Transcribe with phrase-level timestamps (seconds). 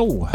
[0.00, 0.26] Jo,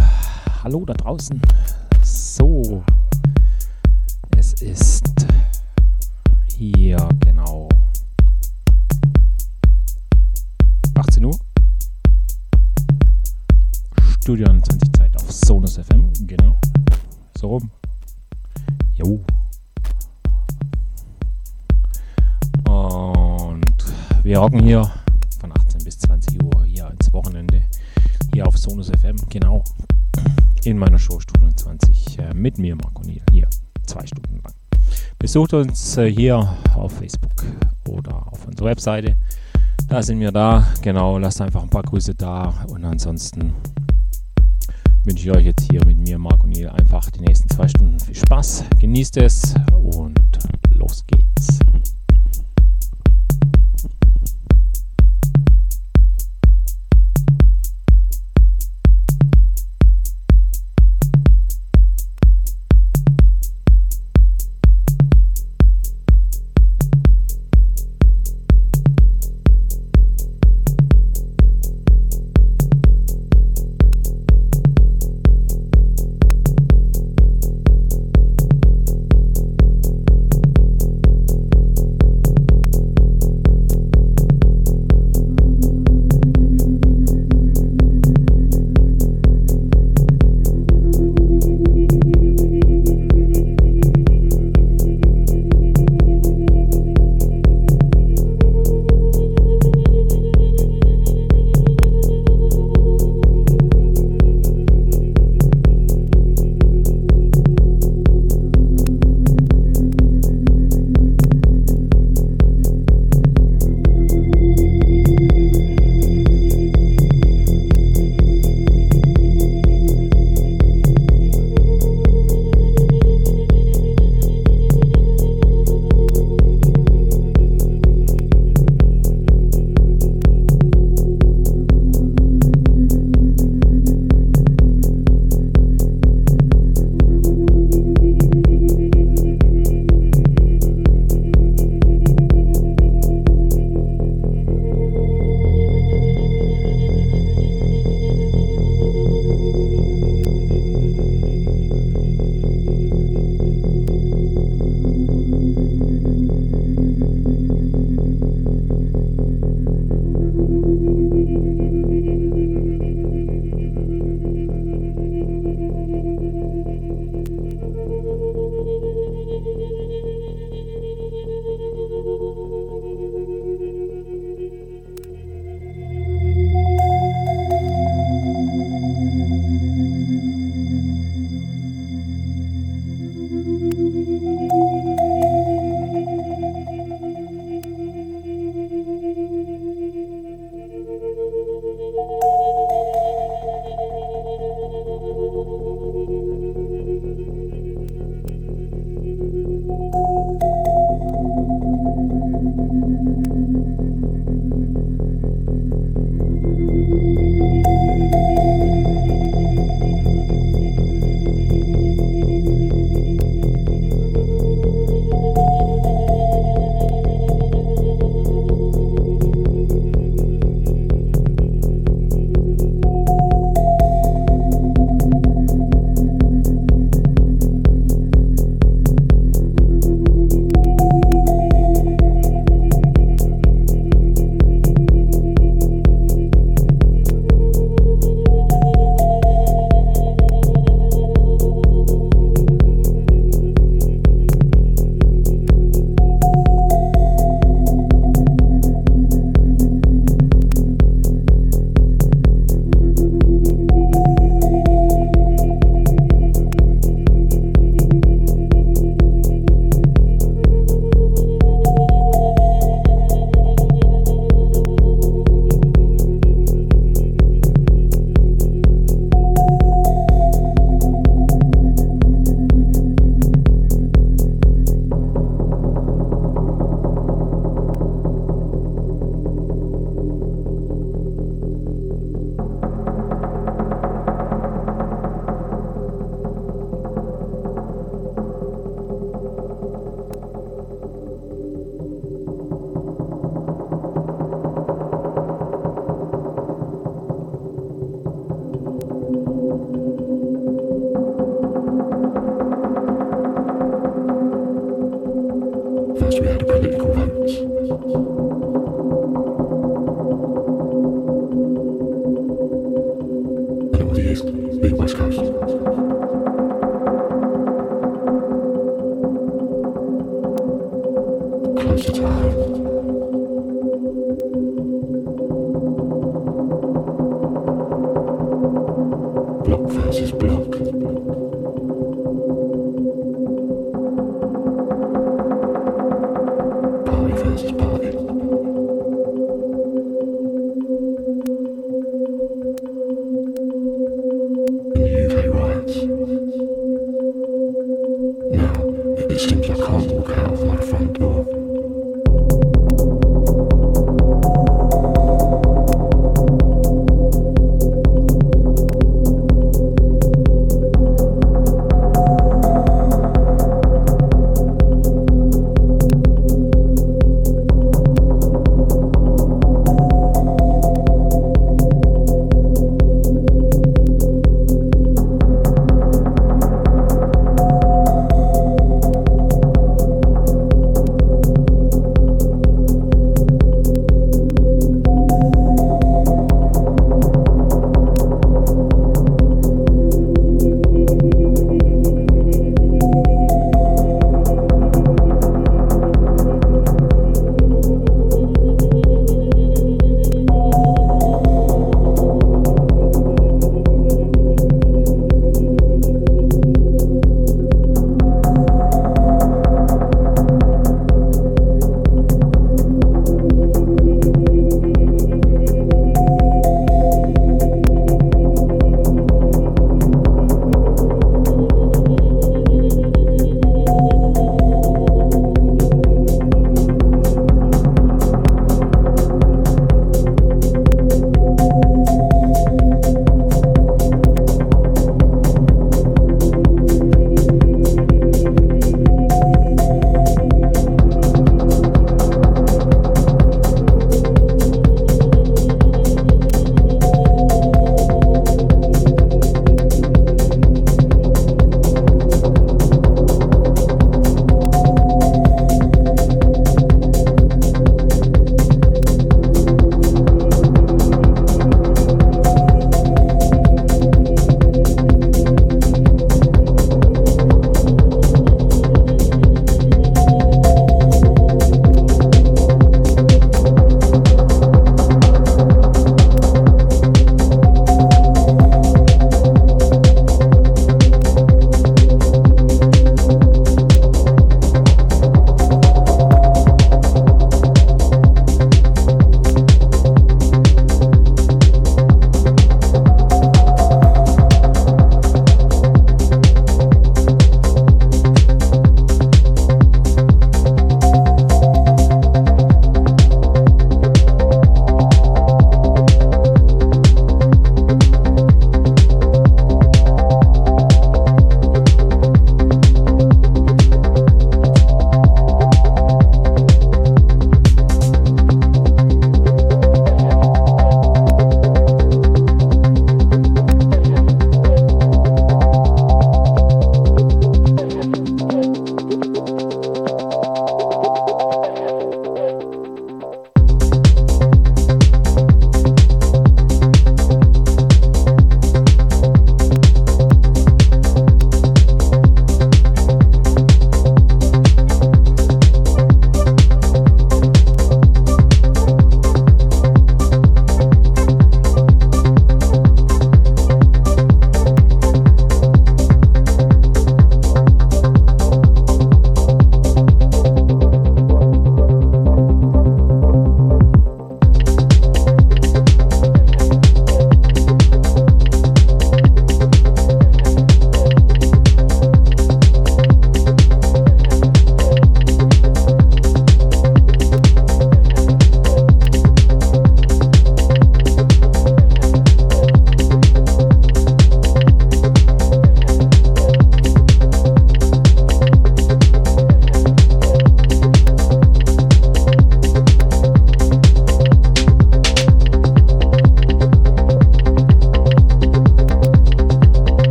[35.36, 37.44] Besucht uns äh, hier auf Facebook
[37.90, 39.18] oder auf unserer Webseite.
[39.90, 41.18] Da sind wir da, genau.
[41.18, 43.54] Lasst einfach ein paar Grüße da und ansonsten
[45.04, 48.16] wünsche ich euch jetzt hier mit mir, Marco Niel, einfach die nächsten zwei Stunden viel
[48.16, 48.64] Spaß.
[48.80, 49.56] Genießt es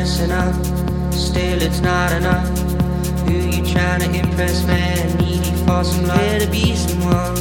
[0.00, 1.12] dressing.
[1.12, 2.48] Still, it's not enough.
[3.26, 5.18] Who you trying to impress, man?
[5.18, 6.18] Needy for some love.
[6.18, 7.36] Try to be someone.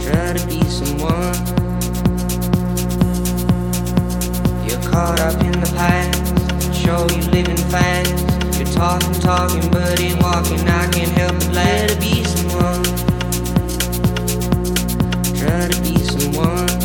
[0.00, 1.34] Try to be someone.
[4.66, 6.74] You're caught up in the past.
[6.74, 8.58] Show you living fast.
[8.58, 10.60] You're talking, talking, but ain't walking.
[10.68, 11.74] I can't help but laugh.
[11.74, 12.84] Try to be someone.
[15.34, 16.83] Try to be someone.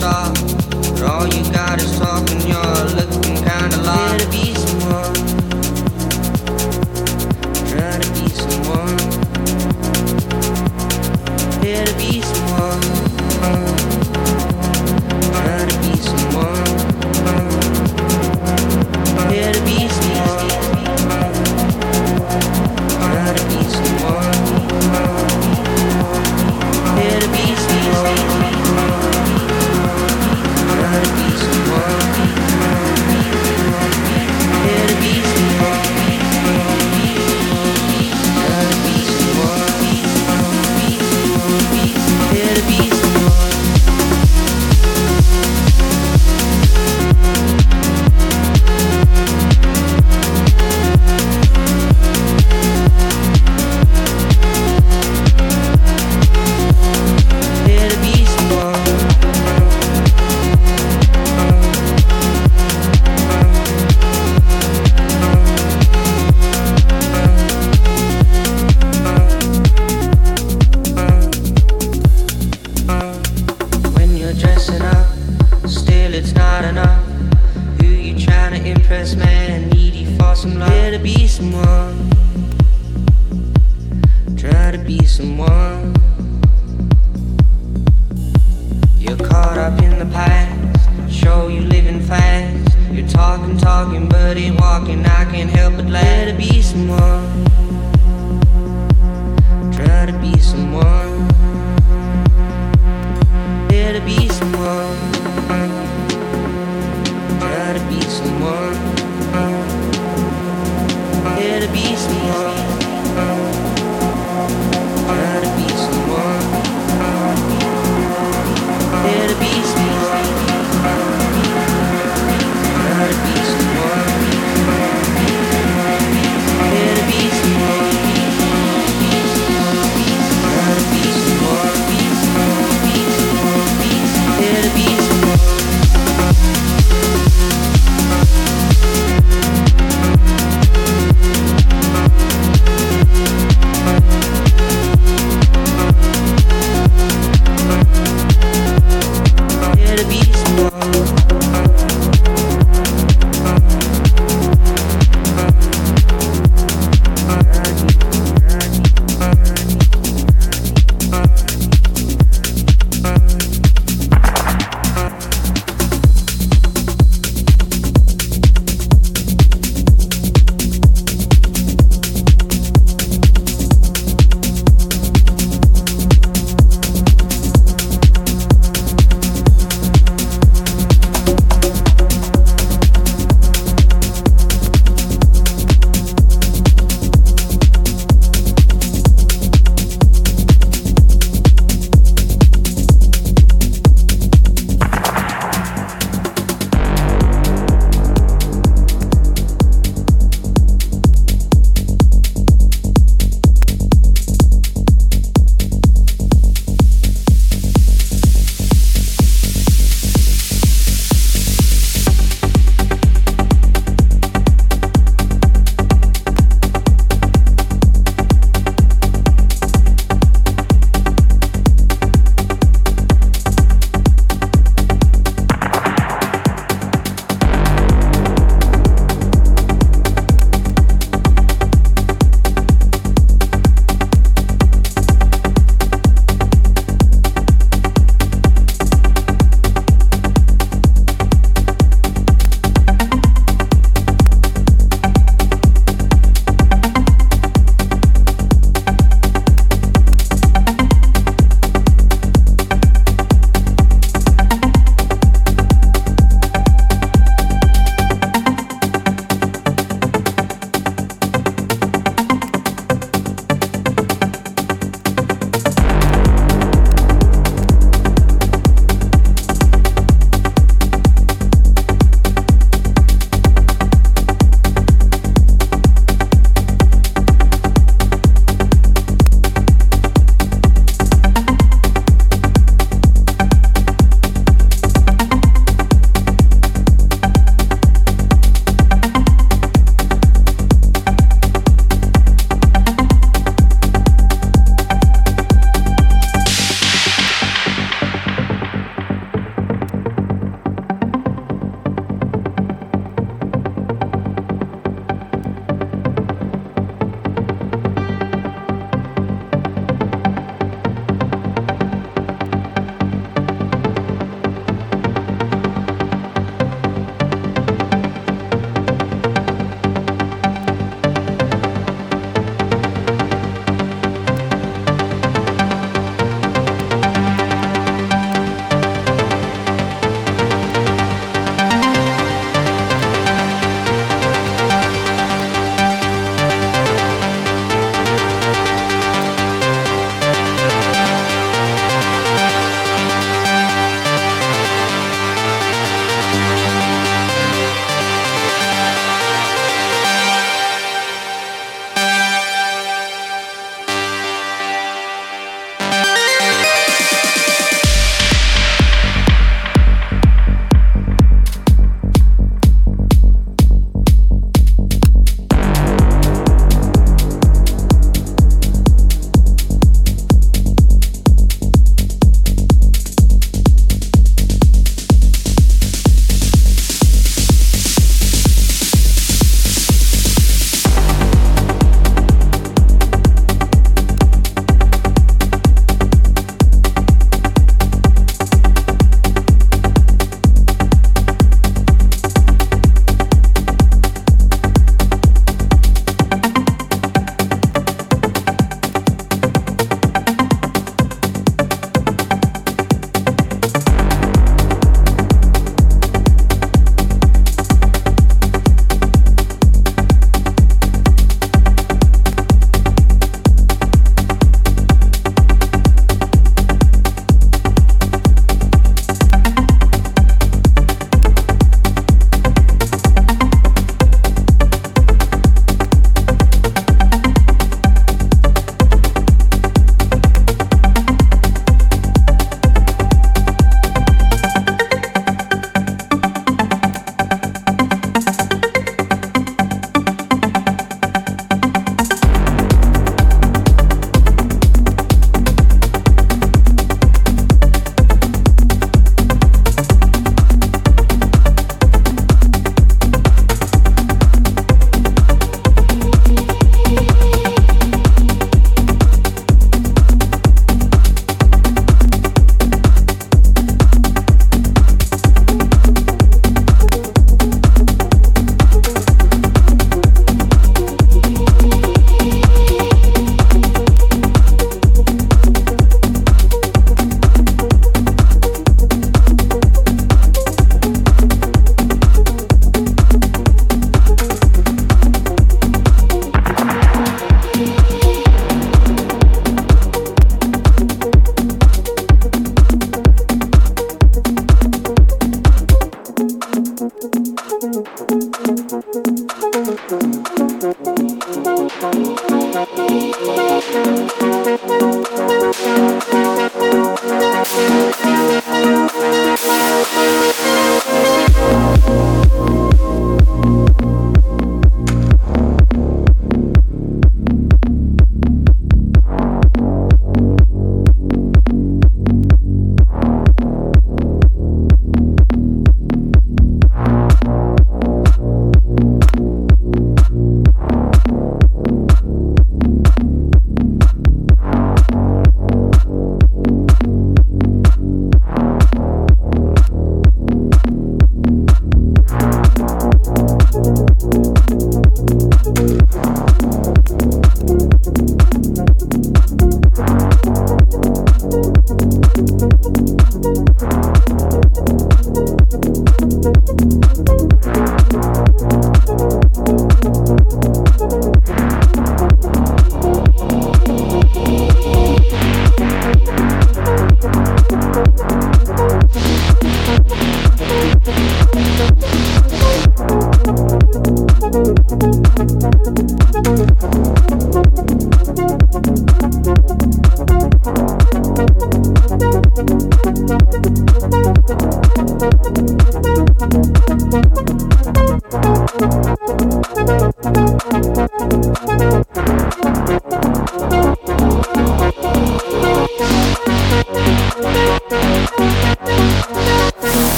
[0.00, 4.59] But All you got is talking, you're looking kinda lost.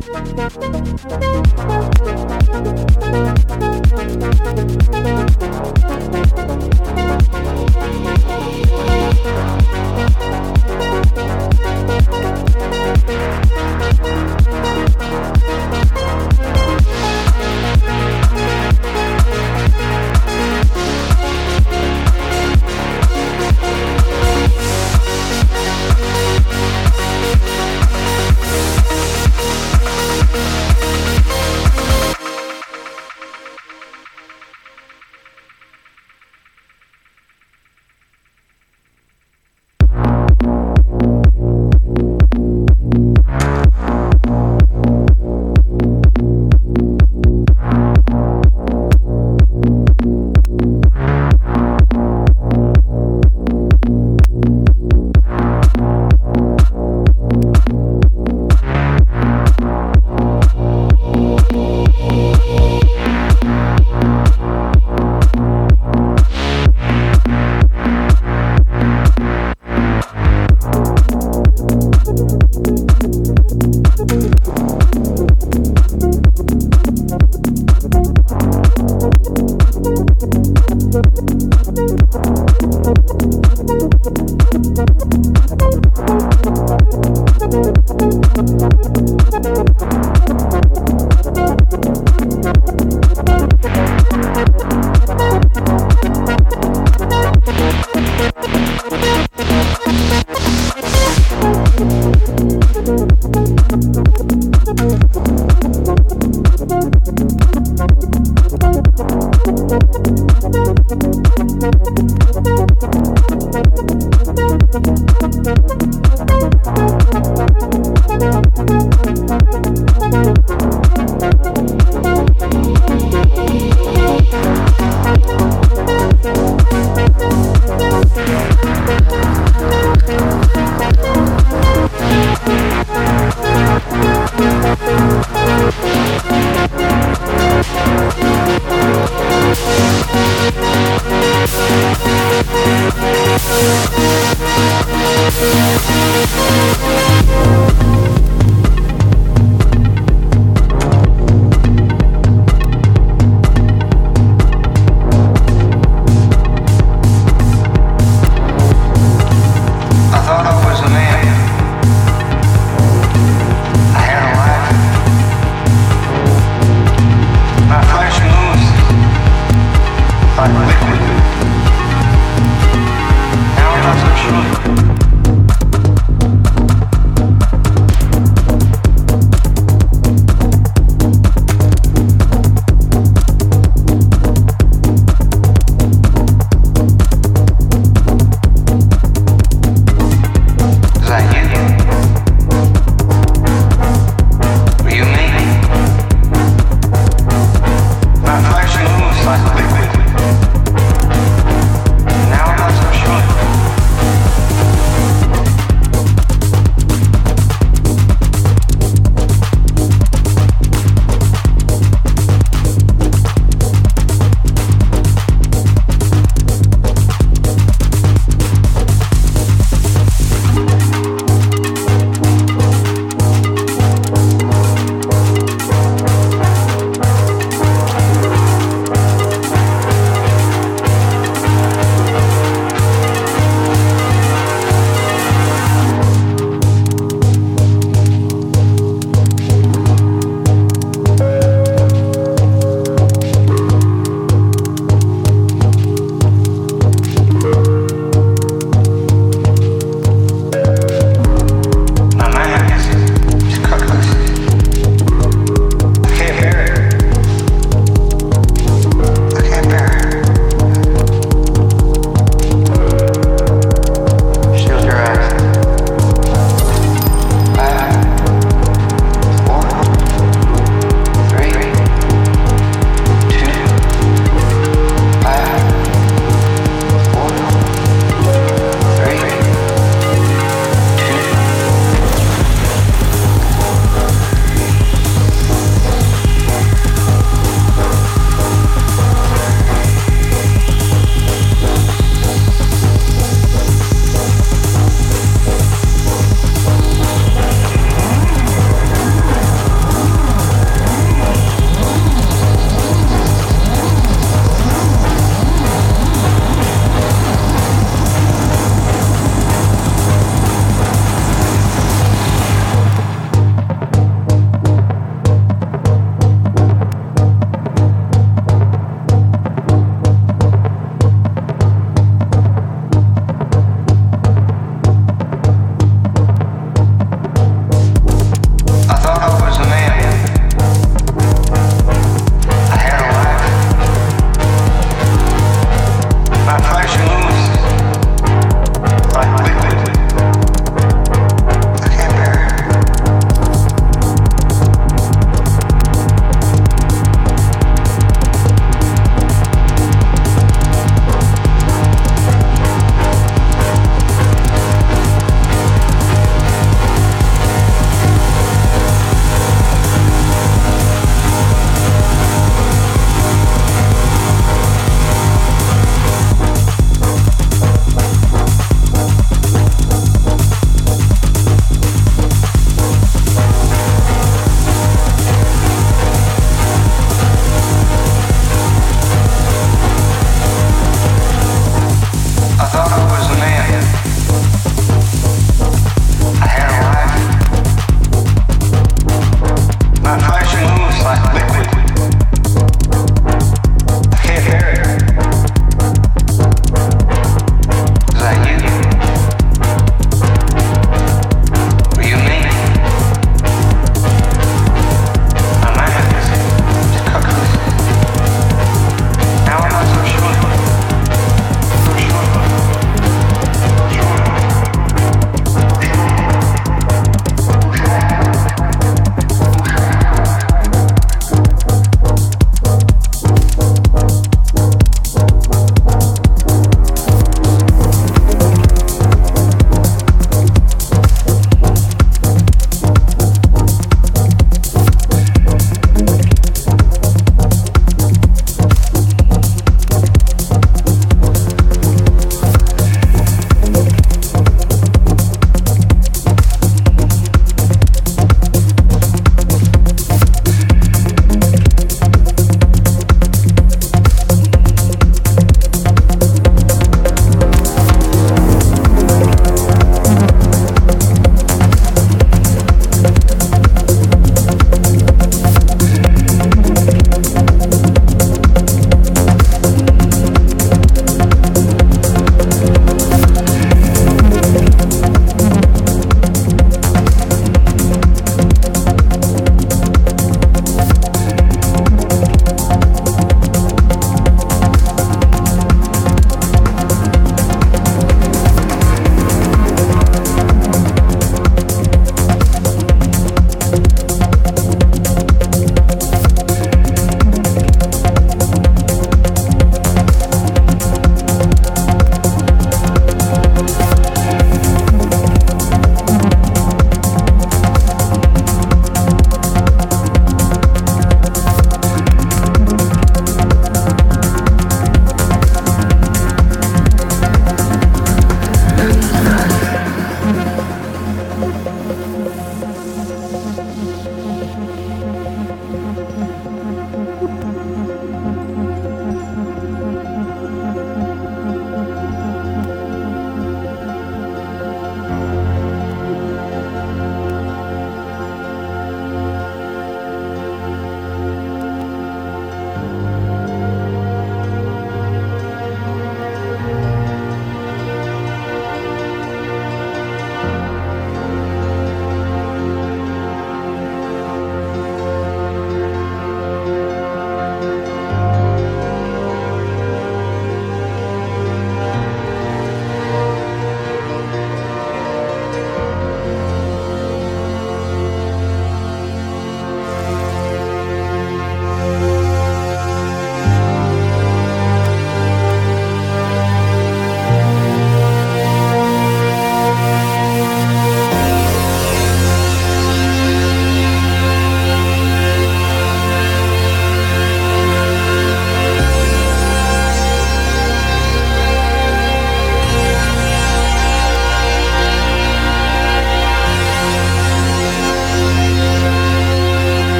[0.00, 0.38] Thank
[7.32, 7.47] you.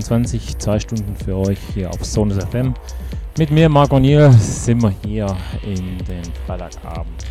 [0.00, 2.74] 22, zwei Stunden für euch hier auf Sonus FM.
[3.38, 5.26] Mit mir, Marco O'Neill, sind wir hier
[5.62, 7.24] in den Freitagabend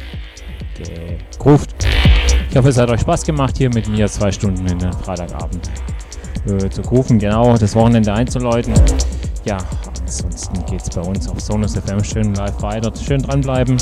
[0.77, 1.87] gegruft.
[2.49, 5.69] Ich hoffe, es hat euch Spaß gemacht, hier mit mir zwei Stunden in den Freitagabend
[6.47, 8.73] äh, zu rufen, genau, das Wochenende einzuläuten.
[9.45, 9.57] Ja,
[9.99, 12.91] ansonsten geht es bei uns auf Sonus FM schön live weiter.
[12.95, 13.77] Schön dranbleiben.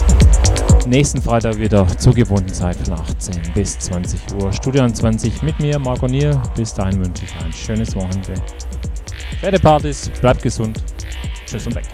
[0.87, 4.53] Nächsten Freitag wieder zugebunden gewohnten Zeit von 18 bis 20 Uhr.
[4.53, 6.41] Studio 20 mit mir, Marco Nier.
[6.55, 8.35] Bis dahin wünsche ich ein schönes Wochenende.
[9.39, 10.81] Fette Partys, bleibt gesund.
[11.45, 11.85] Tschüss und weg.